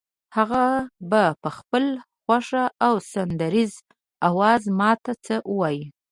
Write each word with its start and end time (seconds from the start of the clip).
هغه 0.37 0.65
به 1.11 1.23
په 1.41 1.49
خپل 1.57 1.85
خوږ 2.23 2.47
او 2.85 2.93
سندریزه 3.11 3.79
آواز 4.29 4.61
ماته 4.79 5.13
څه 5.25 5.35
ووایي. 5.51 5.85